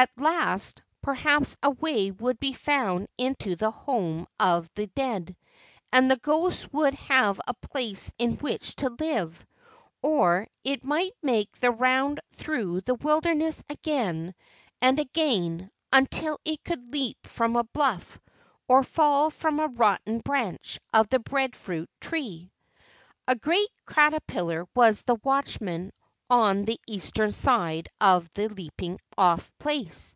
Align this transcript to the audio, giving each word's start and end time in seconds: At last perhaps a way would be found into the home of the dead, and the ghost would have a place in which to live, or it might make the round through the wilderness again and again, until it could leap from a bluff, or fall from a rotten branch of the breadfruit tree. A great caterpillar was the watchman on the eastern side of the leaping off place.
At 0.00 0.16
last 0.16 0.80
perhaps 1.02 1.56
a 1.60 1.70
way 1.70 2.12
would 2.12 2.38
be 2.38 2.52
found 2.52 3.08
into 3.18 3.56
the 3.56 3.72
home 3.72 4.28
of 4.38 4.70
the 4.76 4.86
dead, 4.86 5.36
and 5.92 6.08
the 6.08 6.14
ghost 6.16 6.72
would 6.72 6.94
have 6.94 7.40
a 7.48 7.54
place 7.54 8.12
in 8.16 8.36
which 8.36 8.76
to 8.76 8.90
live, 8.90 9.44
or 10.00 10.46
it 10.62 10.84
might 10.84 11.14
make 11.20 11.56
the 11.56 11.72
round 11.72 12.20
through 12.36 12.82
the 12.82 12.94
wilderness 12.94 13.64
again 13.68 14.36
and 14.80 15.00
again, 15.00 15.68
until 15.92 16.38
it 16.44 16.62
could 16.62 16.92
leap 16.92 17.26
from 17.26 17.56
a 17.56 17.64
bluff, 17.64 18.20
or 18.68 18.84
fall 18.84 19.30
from 19.30 19.58
a 19.58 19.66
rotten 19.66 20.20
branch 20.20 20.78
of 20.94 21.08
the 21.08 21.18
breadfruit 21.18 21.90
tree. 22.00 22.52
A 23.26 23.34
great 23.34 23.70
caterpillar 23.84 24.64
was 24.76 25.02
the 25.02 25.16
watchman 25.24 25.92
on 26.30 26.66
the 26.66 26.78
eastern 26.86 27.32
side 27.32 27.88
of 28.02 28.28
the 28.34 28.48
leaping 28.50 29.00
off 29.16 29.50
place. 29.58 30.14